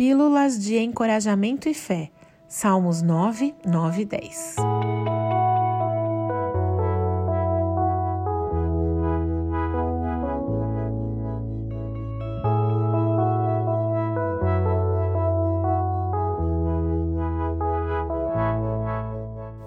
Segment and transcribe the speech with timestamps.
[0.00, 2.10] Pílulas de Encorajamento e Fé,
[2.48, 4.56] Salmos 9, 9 e 10.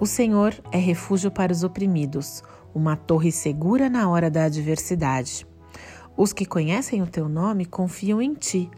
[0.00, 2.42] O Senhor é refúgio para os oprimidos,
[2.74, 5.46] uma torre segura na hora da adversidade.
[6.16, 8.68] Os que conhecem o teu nome confiam em ti,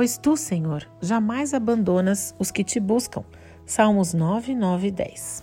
[0.00, 3.22] pois tu, Senhor, jamais abandonas os que te buscam.
[3.66, 5.42] Salmos 9, 9 e 10.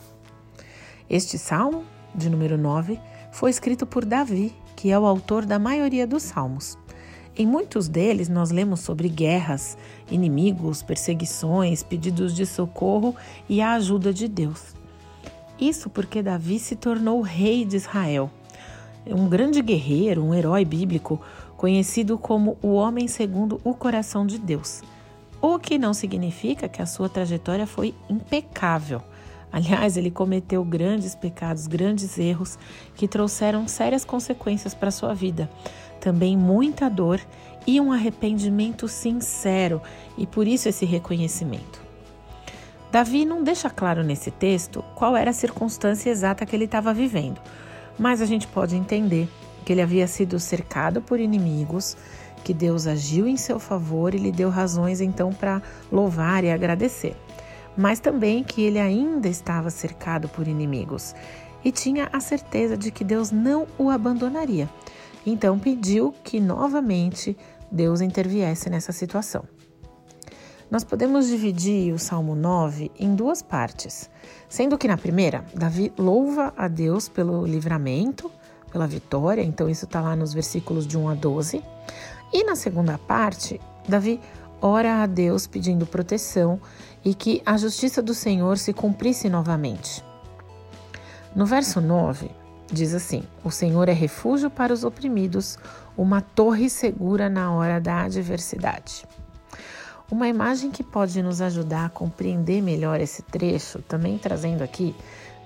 [1.07, 2.99] Este salmo, de número 9,
[3.31, 6.75] foi escrito por Davi, que é o autor da maioria dos salmos.
[7.37, 9.77] Em muitos deles, nós lemos sobre guerras,
[10.09, 13.15] inimigos, perseguições, pedidos de socorro
[13.47, 14.73] e a ajuda de Deus.
[15.61, 18.31] Isso porque Davi se tornou rei de Israel
[19.13, 21.19] um grande guerreiro, um herói bíblico,
[21.55, 24.81] conhecido como o homem segundo o coração de Deus.
[25.41, 29.01] O que não significa que a sua trajetória foi impecável.
[29.51, 32.57] Aliás, ele cometeu grandes pecados, grandes erros
[32.95, 35.49] que trouxeram sérias consequências para sua vida.
[35.99, 37.19] Também muita dor
[37.65, 39.81] e um arrependimento sincero,
[40.17, 41.81] e por isso esse reconhecimento.
[42.91, 47.39] Davi não deixa claro nesse texto qual era a circunstância exata que ele estava vivendo
[47.97, 49.29] mas a gente pode entender
[49.65, 51.97] que ele havia sido cercado por inimigos,
[52.43, 57.15] que Deus agiu em seu favor e lhe deu razões então para louvar e agradecer.
[57.75, 61.13] Mas também que ele ainda estava cercado por inimigos
[61.63, 64.69] e tinha a certeza de que Deus não o abandonaria.
[65.25, 67.37] Então pediu que novamente
[67.69, 69.43] Deus interviesse nessa situação.
[70.69, 74.09] Nós podemos dividir o Salmo 9 em duas partes,
[74.49, 78.29] sendo que na primeira, Davi louva a Deus pelo livramento,
[78.69, 81.63] pela vitória, então isso está lá nos versículos de 1 a 12.
[82.33, 84.19] E na segunda parte, Davi
[84.61, 86.59] ora a Deus pedindo proteção
[87.03, 90.03] e que a justiça do Senhor se cumprisse novamente.
[91.33, 92.29] No verso 9,
[92.69, 95.57] diz assim: O Senhor é refúgio para os oprimidos,
[95.97, 99.05] uma torre segura na hora da adversidade.
[100.09, 104.95] Uma imagem que pode nos ajudar a compreender melhor esse trecho, também trazendo aqui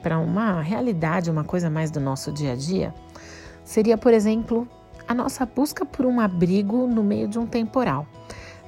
[0.04, 2.94] para uma realidade, uma coisa mais do nosso dia a dia,
[3.66, 4.68] seria, por exemplo,
[5.08, 8.06] a nossa busca por um abrigo no meio de um temporal.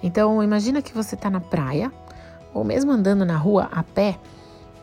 [0.01, 1.91] Então, imagina que você está na praia,
[2.55, 4.17] ou mesmo andando na rua a pé,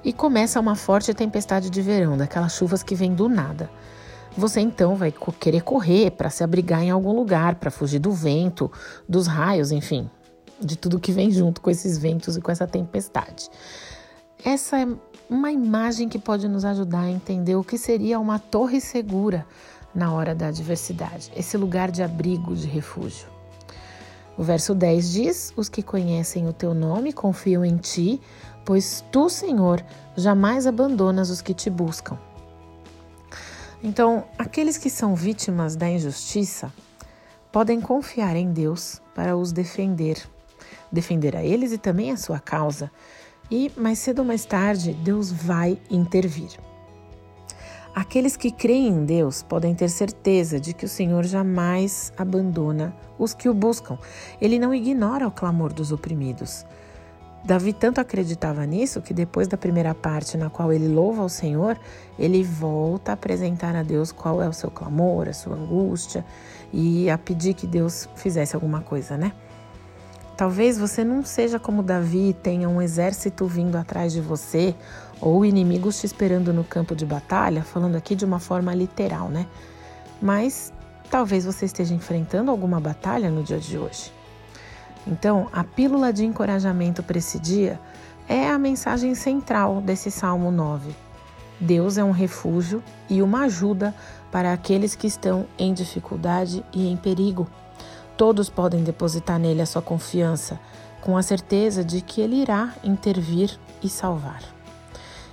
[0.05, 3.69] e começa uma forte tempestade de verão, daquelas chuvas que vêm do nada.
[4.37, 8.71] Você então vai querer correr para se abrigar em algum lugar, para fugir do vento,
[9.09, 10.09] dos raios, enfim,
[10.61, 13.49] de tudo que vem junto com esses ventos e com essa tempestade.
[14.45, 14.89] Essa é
[15.29, 19.47] uma imagem que pode nos ajudar a entender o que seria uma torre segura
[19.95, 23.29] na hora da adversidade, esse lugar de abrigo, de refúgio.
[24.39, 28.21] O verso 10 diz: Os que conhecem o teu nome confiam em ti,
[28.65, 29.85] pois tu, Senhor,
[30.17, 32.19] jamais abandonas os que te buscam.
[33.83, 36.73] Então, aqueles que são vítimas da injustiça
[37.51, 40.17] podem confiar em Deus para os defender
[40.91, 42.91] defender a eles e também a sua causa.
[43.51, 46.51] E mais cedo ou mais tarde, Deus vai intervir.
[47.95, 53.35] Aqueles que creem em Deus podem ter certeza de que o Senhor jamais abandona os
[53.35, 53.99] que o buscam.
[54.41, 56.65] Ele não ignora o clamor dos oprimidos.
[57.45, 61.77] Davi tanto acreditava nisso que depois da primeira parte na qual ele louva ao Senhor,
[62.19, 66.25] ele volta a apresentar a Deus qual é o seu clamor, a sua angústia
[66.73, 69.33] e a pedir que Deus fizesse alguma coisa, né?
[70.41, 74.75] Talvez você não seja como Davi e tenha um exército vindo atrás de você
[75.21, 79.47] ou inimigos te esperando no campo de batalha, falando aqui de uma forma literal, né?
[80.19, 80.73] Mas
[81.11, 84.11] talvez você esteja enfrentando alguma batalha no dia de hoje.
[85.07, 87.79] Então, a pílula de encorajamento para esse dia
[88.27, 90.97] é a mensagem central desse Salmo 9.
[91.61, 93.95] Deus é um refúgio e uma ajuda
[94.33, 97.47] para aqueles que estão em dificuldade e em perigo.
[98.21, 100.61] Todos podem depositar nele a sua confiança,
[101.01, 104.43] com a certeza de que ele irá intervir e salvar.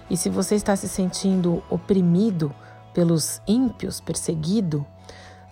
[0.10, 2.50] E se você está se sentindo oprimido
[2.94, 4.86] pelos ímpios, perseguido,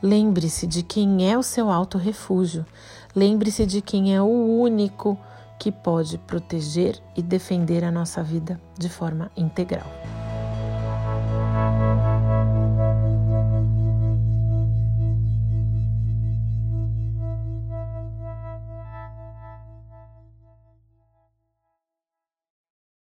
[0.01, 2.65] lembre-se de quem é o seu alto refúgio.
[3.13, 5.19] Lembre-se de quem é o único
[5.59, 9.91] que pode proteger e defender a nossa vida de forma integral.